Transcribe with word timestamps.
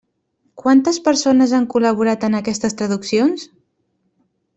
Quantes 0.61 0.97
persones 1.07 1.53
han 1.57 1.67
col·laborat 1.73 2.25
en 2.29 2.37
aquestes 2.39 2.77
traduccions? 2.81 3.45